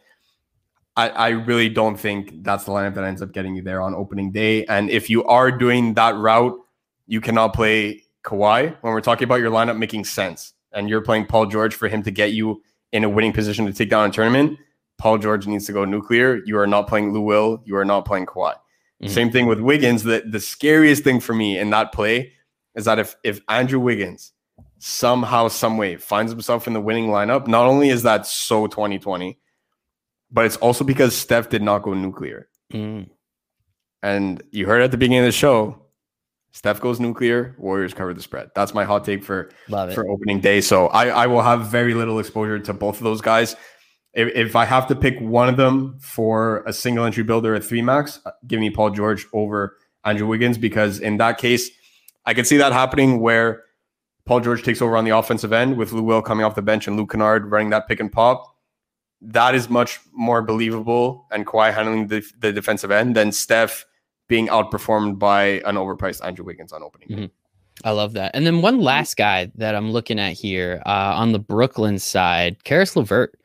[0.95, 3.95] I, I really don't think that's the lineup that ends up getting you there on
[3.95, 4.67] opening day.
[4.67, 6.55] And if you are doing that route,
[7.07, 11.27] you cannot play Kawhi, when we're talking about your lineup making sense, and you're playing
[11.27, 14.13] Paul George for him to get you in a winning position to take down a
[14.13, 14.59] tournament,
[15.03, 16.41] Paul George needs to go nuclear.
[16.45, 17.61] You are not playing Lou Will.
[17.65, 18.53] You are not playing Kawhi.
[18.53, 19.09] Mm-hmm.
[19.09, 20.05] Same thing with Wiggins.
[20.05, 22.35] The, the scariest thing for me in that play
[22.77, 24.31] is that if if Andrew Wiggins
[24.79, 29.41] somehow, some way finds himself in the winning lineup, not only is that so 2020,
[30.31, 32.49] but it's also because Steph did not go nuclear.
[32.73, 33.09] Mm.
[34.05, 35.83] And you heard at the beginning of the show,
[36.53, 38.53] Steph goes nuclear, Warriors cover the spread.
[38.55, 40.61] That's my hot take for for opening day.
[40.61, 43.57] So I, I will have very little exposure to both of those guys.
[44.15, 47.65] If, if I have to pick one of them for a single entry builder at
[47.65, 51.71] three max, uh, give me Paul George over Andrew Wiggins because in that case,
[52.27, 53.65] I could see that happening where
[54.25, 56.87] Paul George takes over on the offensive end with Lou Will coming off the bench
[56.87, 58.57] and Luke Kennard running that pick and pop.
[59.21, 63.85] That is much more believable and Kawhi handling the, the defensive end than Steph
[64.29, 67.09] being outperformed by an overpriced Andrew Wiggins on opening.
[67.09, 67.27] Mm-hmm.
[67.85, 68.33] I love that.
[68.35, 72.65] And then one last guy that I'm looking at here uh, on the Brooklyn side,
[72.65, 73.39] Caris LeVert.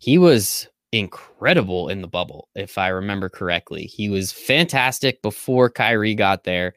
[0.00, 3.84] He was incredible in the bubble, if I remember correctly.
[3.84, 6.74] He was fantastic before Kyrie got there.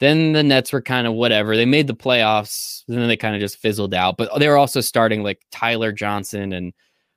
[0.00, 1.56] Then the Nets were kind of whatever.
[1.56, 4.16] They made the playoffs, and then they kind of just fizzled out.
[4.16, 6.72] But they were also starting like Tyler Johnson and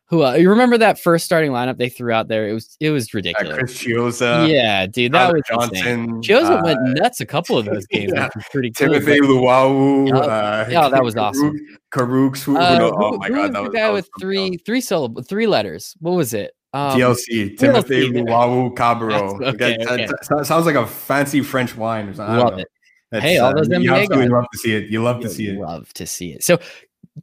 [0.10, 2.48] who uh, you remember that first starting lineup they threw out there?
[2.48, 3.54] It was it was ridiculous.
[3.54, 6.22] Uh, Chris Chiozza, yeah, dude, that was Johnson.
[6.22, 8.14] Chiozza uh, went nuts a couple of those games.
[8.16, 8.30] yeah.
[8.52, 8.88] pretty cool.
[8.88, 10.14] Timothy but, Luwawu.
[10.14, 11.60] Uh, yeah, that was awesome.
[11.92, 15.24] Karooks, who, uh, who, oh my god, that was the guy with three three syllable
[15.24, 15.96] three letters.
[16.00, 16.54] What was it?
[16.74, 19.46] Um, DLC, Timothy Luwawu Cabarrot.
[19.56, 20.06] Okay, okay.
[20.06, 22.38] That, sounds like a fancy French wine or something.
[22.38, 22.68] Love it.
[23.12, 24.90] hey, all those uh, you absolutely love to see it.
[24.90, 25.60] You love to see it.
[25.60, 26.44] Love to see it.
[26.44, 26.60] So,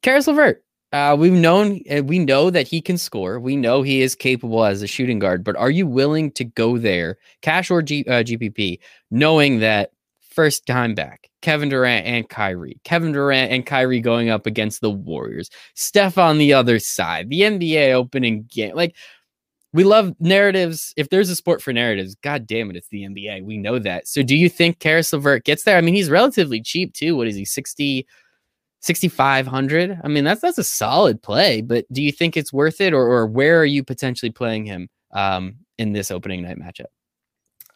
[0.02, 0.63] Caris LeVert,
[0.94, 3.40] uh, we've known, uh, we know that he can score.
[3.40, 5.42] We know he is capable as a shooting guard.
[5.42, 8.78] But are you willing to go there, cash or G, uh, GPP,
[9.10, 9.90] knowing that
[10.30, 14.90] first time back, Kevin Durant and Kyrie, Kevin Durant and Kyrie going up against the
[14.90, 18.94] Warriors, Steph on the other side, the NBA opening game, like.
[19.72, 20.94] We love narratives.
[20.96, 23.42] If there's a sport for narratives, god damn it, it's the NBA.
[23.42, 24.06] We know that.
[24.06, 25.76] So do you think Caris LeVert gets there?
[25.76, 27.16] I mean, he's relatively cheap too.
[27.16, 28.06] What is he, 60,
[28.84, 32.92] 6500 i mean that's that's a solid play but do you think it's worth it
[32.92, 36.86] or, or where are you potentially playing him um, in this opening night matchup?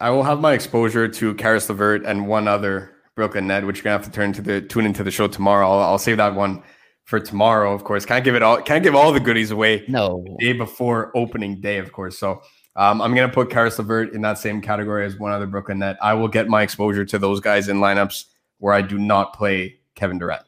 [0.01, 3.85] I will have my exposure to Caris LeVert and one other brooklyn net which you're
[3.85, 5.71] gonna have to turn to the tune into the show tomorrow.
[5.71, 6.63] I'll, I'll, save that one
[7.05, 8.05] for tomorrow of course.
[8.05, 10.25] Can't give it all can't give all the goodies away no.
[10.39, 12.19] day before opening day of course.
[12.19, 12.43] So
[12.77, 15.81] um, I'm going to put Caris LeVert in that same category as one other Brooklyn
[15.81, 15.97] net.
[16.01, 18.27] I will get my exposure to those guys in lineups
[18.59, 20.43] where I do not play Kevin Durant.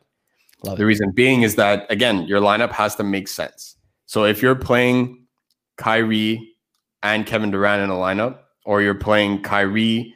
[0.64, 0.86] Love the it.
[0.86, 3.76] reason being is that again, your lineup has to make sense.
[4.06, 5.26] So if you're playing
[5.76, 6.54] Kyrie
[7.02, 10.14] and Kevin Durant in a lineup, or you're playing Kyrie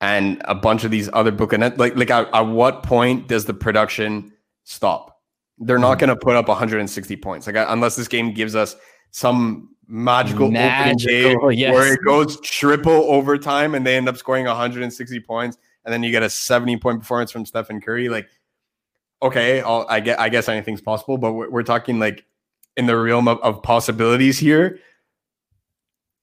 [0.00, 3.44] and a bunch of these other book and like like at, at what point does
[3.44, 4.32] the production
[4.64, 5.20] stop?
[5.58, 6.00] They're not mm.
[6.00, 7.46] going to put up 160 points.
[7.46, 8.76] Like unless this game gives us
[9.10, 11.74] some magical, magical yes.
[11.74, 16.10] where it goes triple overtime and they end up scoring 160 points, and then you
[16.10, 18.08] get a 70 point performance from Stephen Curry.
[18.08, 18.28] Like
[19.22, 22.24] okay, I'll, i get, I guess anything's possible, but we're, we're talking like
[22.76, 24.78] in the realm of, of, possibilities here.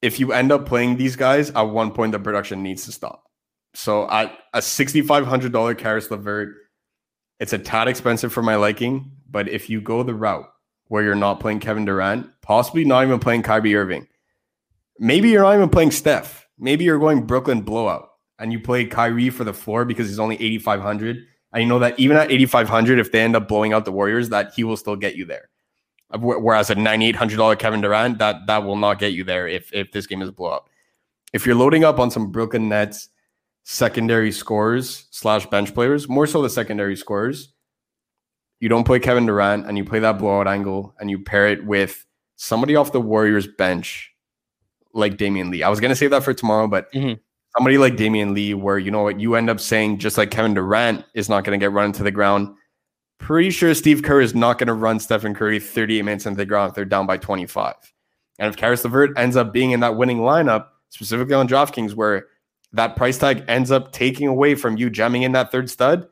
[0.01, 3.23] If you end up playing these guys, at one point the production needs to stop.
[3.73, 6.55] So at a sixty-five hundred dollar Caris LeVert,
[7.39, 9.11] it's a tad expensive for my liking.
[9.29, 10.47] But if you go the route
[10.87, 14.07] where you're not playing Kevin Durant, possibly not even playing Kyrie Irving.
[14.99, 16.47] Maybe you're not even playing Steph.
[16.57, 20.35] Maybe you're going Brooklyn blowout and you play Kyrie for the floor because he's only
[20.41, 21.17] 8,500.
[21.17, 24.29] And you know that even at 8,500, if they end up blowing out the Warriors,
[24.29, 25.49] that he will still get you there.
[26.17, 30.07] Whereas a $9,800 Kevin Durant, that that will not get you there if, if this
[30.07, 30.69] game is a blowout.
[31.33, 33.09] If you're loading up on some Brooklyn Nets
[33.63, 37.53] secondary scores slash bench players, more so the secondary scores,
[38.59, 41.65] you don't play Kevin Durant and you play that blowout angle and you pair it
[41.65, 42.05] with
[42.37, 44.13] somebody off the Warriors bench
[44.93, 45.63] like Damion Lee.
[45.63, 47.19] I was gonna save that for tomorrow, but mm-hmm.
[47.55, 50.53] Somebody like Damion Lee, where you know what you end up saying, just like Kevin
[50.53, 52.55] Durant is not gonna get run into the ground.
[53.19, 56.69] Pretty sure Steve Kerr is not gonna run Stephen Curry 38 minutes into the ground
[56.69, 57.75] if they're down by 25.
[58.39, 62.27] And if Caris LeVert ends up being in that winning lineup, specifically on DraftKings, where
[62.73, 66.07] that price tag ends up taking away from you jamming in that third stud,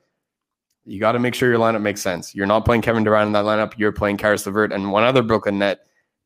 [0.85, 2.33] you got to make sure your lineup makes sense.
[2.35, 3.73] You're not playing Kevin Durant in that lineup.
[3.77, 5.79] You're playing Caris LeVert and one other Brooklyn net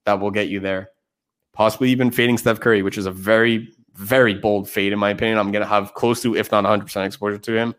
[0.06, 0.90] that will get you there.
[1.54, 5.38] Possibly even fading Steph Curry, which is a very, very bold fade in my opinion.
[5.38, 7.76] I'm going to have close to, if not 100% exposure to him.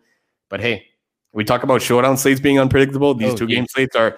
[0.49, 0.85] But hey,
[1.33, 3.13] we talk about showdown slates being unpredictable.
[3.13, 3.55] These oh, two yeah.
[3.57, 4.17] game slates are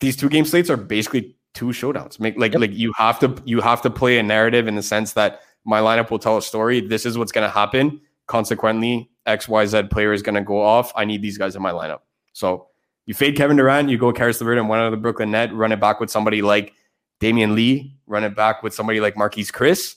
[0.00, 2.18] these two game slates are basically two showdowns.
[2.18, 2.60] Make like yep.
[2.60, 5.80] like you have to you have to play a narrative in the sense that my
[5.80, 6.80] lineup will tell a story.
[6.80, 8.00] This is what's going to happen.
[8.26, 10.92] Consequently, XYZ player is going to go off.
[10.96, 12.00] I need these guys in my lineup.
[12.32, 12.68] So
[13.06, 15.52] you fade Kevin Durant, you go Caris LeVert and one out of the Brooklyn net,
[15.52, 16.72] run it back with somebody like
[17.20, 19.96] Damion Lee, run it back with somebody like Marquese Chriss.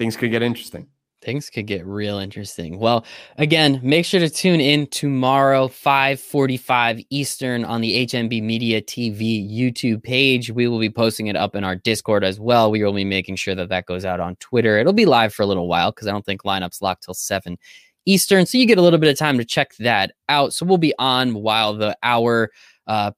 [0.00, 0.88] Things could get interesting
[1.22, 2.78] things could get real interesting.
[2.78, 3.04] Well,
[3.36, 10.02] again, make sure to tune in tomorrow 5:45 Eastern on the HMB Media TV YouTube
[10.02, 10.50] page.
[10.50, 12.70] We will be posting it up in our Discord as well.
[12.70, 14.78] We will be making sure that that goes out on Twitter.
[14.78, 17.58] It'll be live for a little while cuz I don't think lineups lock till 7
[18.06, 20.54] Eastern, so you get a little bit of time to check that out.
[20.54, 22.50] So we'll be on while the hour
[22.86, 23.12] uh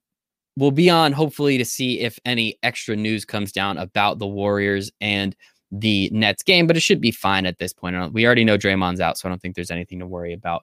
[0.57, 4.91] we'll be on hopefully to see if any extra news comes down about the Warriors
[5.01, 5.35] and
[5.73, 8.13] the Nets game, but it should be fine at this point.
[8.13, 10.63] We already know Draymond's out, so I don't think there's anything to worry about.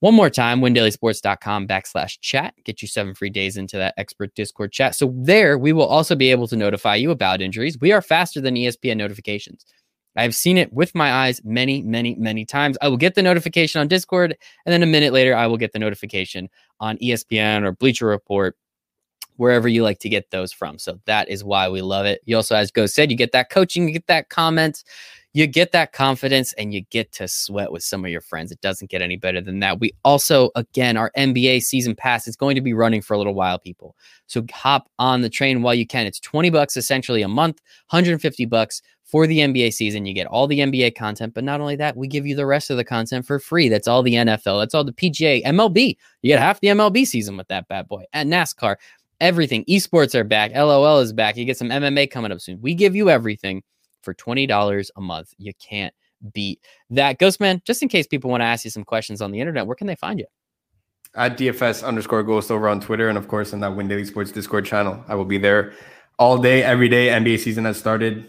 [0.00, 2.54] One more time, windailysports.com backslash chat.
[2.64, 4.96] Get you seven free days into that expert Discord chat.
[4.96, 7.78] So there, we will also be able to notify you about injuries.
[7.80, 9.64] We are faster than ESPN notifications.
[10.16, 12.76] I've seen it with my eyes many, many, many times.
[12.82, 14.36] I will get the notification on Discord,
[14.66, 18.56] and then a minute later, I will get the notification on ESPN or Bleacher Report
[19.42, 20.78] wherever you like to get those from.
[20.78, 22.22] So that is why we love it.
[22.26, 24.84] You also, as Go said, you get that coaching, you get that comment,
[25.32, 28.52] you get that confidence, and you get to sweat with some of your friends.
[28.52, 29.80] It doesn't get any better than that.
[29.80, 33.34] We also, again, our NBA season pass is going to be running for a little
[33.34, 33.96] while, people.
[34.28, 36.06] So hop on the train while you can.
[36.06, 40.06] It's 20 bucks essentially a month, 150 bucks for the NBA season.
[40.06, 42.70] You get all the NBA content, but not only that, we give you the rest
[42.70, 43.68] of the content for free.
[43.68, 45.96] That's all the NFL, that's all the PGA, MLB.
[46.22, 48.76] You get half the MLB season with that bad boy, and NASCAR
[49.22, 49.64] everything.
[49.64, 50.52] Esports are back.
[50.54, 51.36] LOL is back.
[51.36, 52.60] You get some MMA coming up soon.
[52.60, 53.62] We give you everything
[54.02, 55.32] for $20 a month.
[55.38, 55.94] You can't
[56.34, 57.18] beat that.
[57.18, 59.76] Ghostman, just in case people want to ask you some questions on the internet, where
[59.76, 60.26] can they find you?
[61.14, 64.32] At DFS underscore ghost over on Twitter and of course on that Win Daily Sports
[64.32, 65.02] Discord channel.
[65.08, 65.72] I will be there
[66.18, 67.08] all day, every day.
[67.08, 68.28] NBA season has started.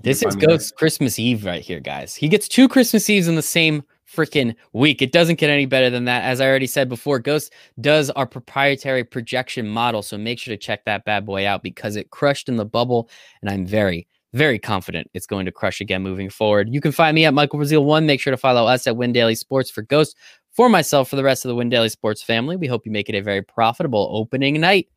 [0.00, 2.14] This is Ghost Christmas Eve right here, guys.
[2.14, 3.82] He gets two Christmas Eves in the same
[4.14, 5.02] freaking week.
[5.02, 6.24] It doesn't get any better than that.
[6.24, 10.02] As I already said before, Ghost does our proprietary projection model.
[10.02, 13.10] So make sure to check that bad boy out because it crushed in the bubble.
[13.42, 16.72] And I'm very, very confident it's going to crush again moving forward.
[16.72, 18.06] You can find me at Michael Brazil One.
[18.06, 20.16] Make sure to follow us at Win Daily Sports for Ghost.
[20.52, 23.08] For myself, for the rest of the Win Daily Sports family, we hope you make
[23.08, 24.88] it a very profitable opening night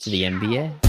[0.00, 0.85] to the NBA.